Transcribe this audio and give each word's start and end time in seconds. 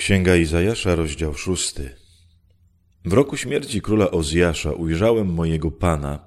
Księga 0.00 0.36
Izajasza, 0.36 0.94
rozdział 0.94 1.34
szósty. 1.34 1.90
W 3.04 3.12
roku 3.12 3.36
śmierci 3.36 3.82
króla 3.82 4.10
Ozjasza 4.10 4.72
ujrzałem 4.72 5.26
mojego 5.26 5.70
Pana, 5.70 6.26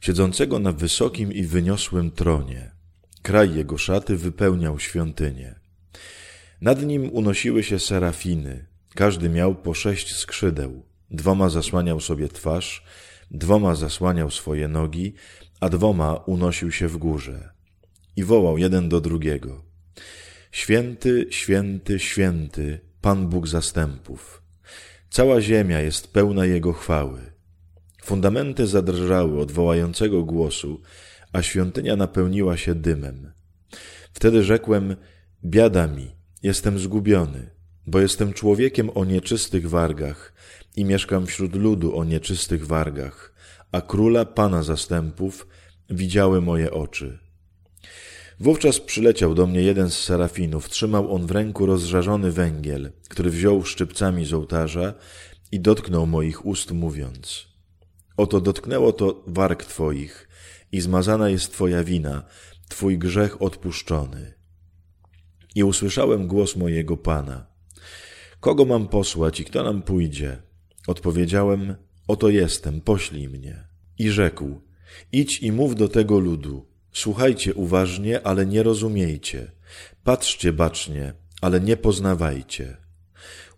siedzącego 0.00 0.58
na 0.58 0.72
wysokim 0.72 1.32
i 1.32 1.42
wyniosłym 1.42 2.10
tronie. 2.10 2.70
Kraj 3.22 3.54
jego 3.54 3.78
szaty 3.78 4.16
wypełniał 4.16 4.78
świątynię. 4.78 5.60
Nad 6.60 6.82
nim 6.82 7.10
unosiły 7.12 7.62
się 7.62 7.78
serafiny, 7.78 8.66
każdy 8.94 9.28
miał 9.28 9.54
po 9.54 9.74
sześć 9.74 10.16
skrzydeł. 10.16 10.82
Dwoma 11.10 11.48
zasłaniał 11.48 12.00
sobie 12.00 12.28
twarz, 12.28 12.84
dwoma 13.30 13.74
zasłaniał 13.74 14.30
swoje 14.30 14.68
nogi, 14.68 15.14
a 15.60 15.68
dwoma 15.68 16.14
unosił 16.14 16.72
się 16.72 16.88
w 16.88 16.96
górze. 16.96 17.50
I 18.16 18.24
wołał 18.24 18.58
jeden 18.58 18.88
do 18.88 19.00
drugiego. 19.00 19.64
Święty, 20.52 21.26
święty, 21.30 21.98
święty, 21.98 22.89
Pan 23.00 23.28
Bóg 23.28 23.48
zastępów. 23.48 24.42
Cała 25.10 25.40
ziemia 25.40 25.80
jest 25.80 26.12
pełna 26.12 26.46
Jego 26.46 26.72
chwały. 26.72 27.20
Fundamenty 28.02 28.66
zadrżały 28.66 29.40
od 29.40 29.52
wołającego 29.52 30.22
głosu, 30.24 30.80
a 31.32 31.42
świątynia 31.42 31.96
napełniła 31.96 32.56
się 32.56 32.74
dymem. 32.74 33.32
Wtedy 34.12 34.42
rzekłem, 34.42 34.96
biada 35.44 35.86
mi, 35.86 36.16
jestem 36.42 36.78
zgubiony, 36.78 37.50
bo 37.86 38.00
jestem 38.00 38.32
człowiekiem 38.32 38.90
o 38.94 39.04
nieczystych 39.04 39.68
wargach 39.68 40.32
i 40.76 40.84
mieszkam 40.84 41.26
wśród 41.26 41.54
ludu 41.54 41.96
o 41.96 42.04
nieczystych 42.04 42.66
wargach, 42.66 43.34
a 43.72 43.80
króla 43.80 44.24
Pana 44.24 44.62
zastępów 44.62 45.46
widziały 45.90 46.40
moje 46.40 46.70
oczy. 46.70 47.29
Wówczas 48.40 48.80
przyleciał 48.80 49.34
do 49.34 49.46
mnie 49.46 49.62
jeden 49.62 49.90
z 49.90 49.98
serafinów. 49.98 50.68
Trzymał 50.68 51.14
on 51.14 51.26
w 51.26 51.30
ręku 51.30 51.66
rozżarzony 51.66 52.32
węgiel, 52.32 52.92
który 53.08 53.30
wziął 53.30 53.64
szczypcami 53.64 54.24
z 54.24 54.32
ołtarza 54.32 54.94
i 55.52 55.60
dotknął 55.60 56.06
moich 56.06 56.46
ust, 56.46 56.72
mówiąc: 56.72 57.48
Oto 58.16 58.40
dotknęło 58.40 58.92
to 58.92 59.24
warg 59.26 59.64
twoich 59.64 60.28
i 60.72 60.80
zmazana 60.80 61.28
jest 61.28 61.52
twoja 61.52 61.84
wina, 61.84 62.22
twój 62.68 62.98
grzech 62.98 63.42
odpuszczony. 63.42 64.34
I 65.54 65.64
usłyszałem 65.64 66.26
głos 66.26 66.56
mojego 66.56 66.96
pana: 66.96 67.46
Kogo 68.40 68.64
mam 68.64 68.88
posłać 68.88 69.40
i 69.40 69.44
kto 69.44 69.62
nam 69.62 69.82
pójdzie? 69.82 70.42
Odpowiedziałem: 70.86 71.74
Oto 72.08 72.28
jestem, 72.28 72.80
poślij 72.80 73.28
mnie. 73.28 73.64
I 73.98 74.10
rzekł: 74.10 74.60
Idź 75.12 75.42
i 75.42 75.52
mów 75.52 75.74
do 75.74 75.88
tego 75.88 76.18
ludu. 76.18 76.69
Słuchajcie 76.92 77.54
uważnie, 77.54 78.26
ale 78.26 78.46
nie 78.46 78.62
rozumiejcie. 78.62 79.50
Patrzcie 80.04 80.52
bacznie, 80.52 81.12
ale 81.40 81.60
nie 81.60 81.76
poznawajcie. 81.76 82.76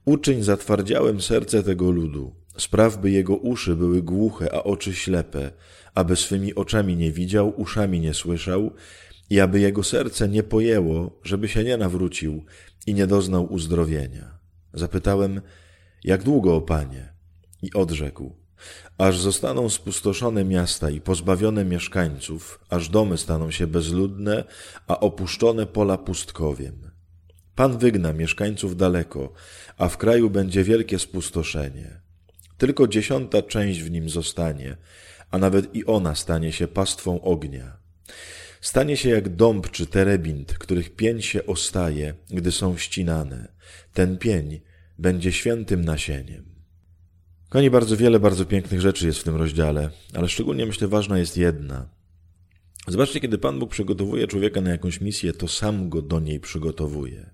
Uczyń 0.04 0.42
zatwardziałem 0.42 1.20
serce 1.20 1.62
tego 1.62 1.90
ludu. 1.90 2.34
Spraw, 2.56 2.96
by 2.96 3.10
jego 3.10 3.36
uszy 3.36 3.76
były 3.76 4.02
głuche, 4.02 4.54
a 4.54 4.62
oczy 4.62 4.94
ślepe, 4.94 5.50
aby 5.94 6.16
swymi 6.16 6.54
oczami 6.54 6.96
nie 6.96 7.12
widział, 7.12 7.60
uszami 7.60 8.00
nie 8.00 8.14
słyszał, 8.14 8.70
i 9.30 9.40
aby 9.40 9.60
jego 9.60 9.82
serce 9.82 10.28
nie 10.28 10.42
pojęło, 10.42 11.20
żeby 11.22 11.48
się 11.48 11.64
nie 11.64 11.76
nawrócił 11.76 12.44
i 12.86 12.94
nie 12.94 13.06
doznał 13.06 13.52
uzdrowienia. 13.52 14.38
Zapytałem, 14.74 15.40
jak 16.04 16.22
długo, 16.22 16.56
o 16.56 16.60
panie? 16.60 17.12
I 17.62 17.72
odrzekł, 17.72 18.36
aż 18.98 19.18
zostaną 19.18 19.68
spustoszone 19.68 20.44
miasta 20.44 20.90
i 20.90 21.00
pozbawione 21.00 21.64
mieszkańców, 21.64 22.60
aż 22.68 22.88
domy 22.88 23.18
staną 23.18 23.50
się 23.50 23.66
bezludne, 23.66 24.44
a 24.86 25.00
opuszczone 25.00 25.66
pola 25.66 25.98
pustkowiem. 25.98 26.90
Pan 27.54 27.78
wygna 27.78 28.12
mieszkańców 28.12 28.76
daleko, 28.76 29.32
a 29.78 29.88
w 29.88 29.96
kraju 29.96 30.30
będzie 30.30 30.64
wielkie 30.64 30.98
spustoszenie. 30.98 32.00
Tylko 32.58 32.88
dziesiąta 32.88 33.42
część 33.42 33.80
w 33.80 33.90
nim 33.90 34.08
zostanie, 34.08 34.76
a 35.30 35.38
nawet 35.38 35.74
i 35.74 35.86
ona 35.86 36.14
stanie 36.14 36.52
się 36.52 36.68
pastwą 36.68 37.20
ognia. 37.20 37.76
Stanie 38.60 38.96
się 38.96 39.08
jak 39.08 39.36
dąb 39.36 39.70
czy 39.70 39.86
terebint, 39.86 40.52
których 40.52 40.96
pień 40.96 41.22
się 41.22 41.46
ostaje, 41.46 42.14
gdy 42.30 42.52
są 42.52 42.76
ścinane. 42.76 43.48
Ten 43.94 44.18
pień 44.18 44.60
będzie 44.98 45.32
świętym 45.32 45.84
nasieniem. 45.84 46.51
Kochani, 47.52 47.70
bardzo 47.70 47.96
wiele 47.96 48.20
bardzo 48.20 48.44
pięknych 48.44 48.80
rzeczy 48.80 49.06
jest 49.06 49.18
w 49.18 49.24
tym 49.24 49.36
rozdziale, 49.36 49.90
ale 50.14 50.28
szczególnie 50.28 50.66
myślę 50.66 50.88
ważna 50.88 51.18
jest 51.18 51.36
jedna. 51.36 51.88
Zobaczcie, 52.88 53.20
kiedy 53.20 53.38
Pan 53.38 53.58
Bóg 53.58 53.70
przygotowuje 53.70 54.26
człowieka 54.26 54.60
na 54.60 54.70
jakąś 54.70 55.00
misję, 55.00 55.32
to 55.32 55.48
sam 55.48 55.88
go 55.88 56.02
do 56.02 56.20
niej 56.20 56.40
przygotowuje. 56.40 57.30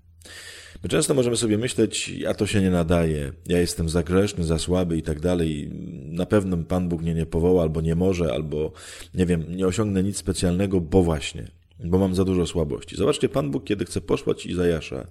My 0.83 0.89
często 0.89 1.15
możemy 1.15 1.37
sobie 1.37 1.59
myśleć, 1.59 2.09
ja 2.09 2.34
to 2.34 2.47
się 2.47 2.62
nie 2.62 2.71
nadaje, 2.71 3.33
ja 3.47 3.59
jestem 3.59 3.89
za 3.89 4.03
grzeszny, 4.03 4.45
za 4.45 4.59
słaby 4.59 4.97
i 4.97 5.03
tak 5.03 5.21
dalej. 5.21 5.71
Na 6.05 6.27
pewno 6.27 6.57
Pan 6.57 6.89
Bóg 6.89 7.03
mnie 7.03 7.15
nie 7.15 7.27
powoła, 7.27 7.62
albo 7.62 7.81
nie 7.81 7.95
może, 7.95 8.33
albo 8.33 8.73
nie 9.15 9.27
wiem, 9.27 9.57
nie 9.57 9.67
osiągnę 9.67 10.03
nic 10.03 10.17
specjalnego, 10.17 10.81
bo 10.81 11.03
właśnie, 11.03 11.49
bo 11.84 11.99
mam 11.99 12.15
za 12.15 12.25
dużo 12.25 12.47
słabości. 12.47 12.97
Zobaczcie, 12.97 13.28
Pan 13.28 13.51
Bóg, 13.51 13.65
kiedy 13.65 13.84
chce 13.84 14.01
posłać 14.01 14.47
Izajasza, 14.47 15.07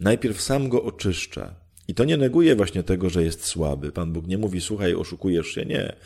najpierw 0.00 0.40
sam 0.40 0.68
go 0.68 0.82
oczyszcza, 0.82 1.67
i 1.88 1.94
to 1.94 2.04
nie 2.04 2.16
neguje 2.16 2.56
właśnie 2.56 2.82
tego, 2.82 3.10
że 3.10 3.24
jest 3.24 3.44
słaby. 3.44 3.92
Pan 3.92 4.12
Bóg 4.12 4.26
nie 4.26 4.38
mówi, 4.38 4.60
słuchaj, 4.60 4.94
oszukujesz 4.94 5.46
się. 5.46 5.64
Nie. 5.64 5.96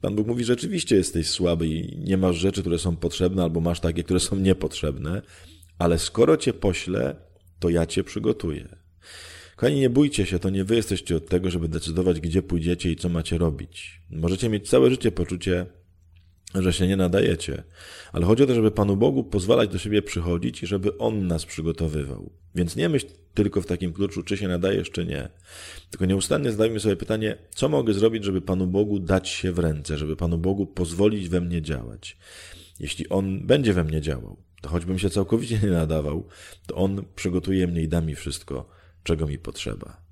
Pan 0.00 0.16
Bóg 0.16 0.26
mówi, 0.26 0.44
rzeczywiście 0.44 0.96
jesteś 0.96 1.28
słaby 1.28 1.66
i 1.66 1.98
nie 1.98 2.16
masz 2.16 2.36
rzeczy, 2.36 2.60
które 2.60 2.78
są 2.78 2.96
potrzebne, 2.96 3.42
albo 3.42 3.60
masz 3.60 3.80
takie, 3.80 4.04
które 4.04 4.20
są 4.20 4.36
niepotrzebne, 4.36 5.22
ale 5.78 5.98
skoro 5.98 6.36
cię 6.36 6.52
poślę, 6.52 7.16
to 7.58 7.68
ja 7.68 7.86
cię 7.86 8.04
przygotuję. 8.04 8.68
Kochani, 9.56 9.80
nie 9.80 9.90
bójcie 9.90 10.26
się, 10.26 10.38
to 10.38 10.50
nie 10.50 10.64
wy 10.64 10.76
jesteście 10.76 11.16
od 11.16 11.28
tego, 11.28 11.50
żeby 11.50 11.68
decydować, 11.68 12.20
gdzie 12.20 12.42
pójdziecie 12.42 12.90
i 12.90 12.96
co 12.96 13.08
macie 13.08 13.38
robić. 13.38 14.02
Możecie 14.10 14.48
mieć 14.48 14.68
całe 14.68 14.90
życie 14.90 15.12
poczucie 15.12 15.66
że 16.54 16.72
się 16.72 16.86
nie 16.86 16.96
nadajecie. 16.96 17.62
Ale 18.12 18.26
chodzi 18.26 18.42
o 18.42 18.46
to, 18.46 18.54
żeby 18.54 18.70
Panu 18.70 18.96
Bogu 18.96 19.24
pozwalać 19.24 19.70
do 19.70 19.78
siebie 19.78 20.02
przychodzić 20.02 20.62
i 20.62 20.66
żeby 20.66 20.98
On 20.98 21.26
nas 21.26 21.46
przygotowywał. 21.46 22.30
Więc 22.54 22.76
nie 22.76 22.88
myśl 22.88 23.06
tylko 23.34 23.60
w 23.60 23.66
takim 23.66 23.92
kluczu, 23.92 24.22
czy 24.22 24.36
się 24.36 24.48
nadajesz, 24.48 24.90
czy 24.90 25.06
nie. 25.06 25.28
Tylko 25.90 26.06
nieustannie 26.06 26.50
zadajmy 26.50 26.80
sobie 26.80 26.96
pytanie, 26.96 27.36
co 27.50 27.68
mogę 27.68 27.94
zrobić, 27.94 28.24
żeby 28.24 28.40
Panu 28.40 28.66
Bogu 28.66 28.98
dać 28.98 29.28
się 29.28 29.52
w 29.52 29.58
ręce, 29.58 29.98
żeby 29.98 30.16
Panu 30.16 30.38
Bogu 30.38 30.66
pozwolić 30.66 31.28
we 31.28 31.40
mnie 31.40 31.62
działać. 31.62 32.16
Jeśli 32.80 33.08
On 33.08 33.46
będzie 33.46 33.72
we 33.72 33.84
mnie 33.84 34.00
działał, 34.00 34.36
to 34.62 34.68
choćbym 34.68 34.98
się 34.98 35.10
całkowicie 35.10 35.58
nie 35.62 35.70
nadawał, 35.70 36.28
to 36.66 36.74
On 36.74 37.04
przygotuje 37.14 37.66
mnie 37.66 37.82
i 37.82 37.88
da 37.88 38.00
mi 38.00 38.14
wszystko, 38.14 38.68
czego 39.02 39.26
mi 39.26 39.38
potrzeba. 39.38 40.05